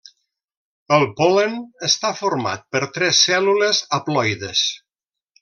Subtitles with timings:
[0.95, 1.53] El pol·len
[1.89, 4.65] està format per tres cèl·lules haploides.